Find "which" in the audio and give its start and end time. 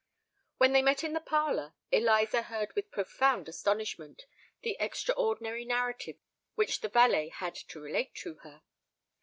6.55-6.81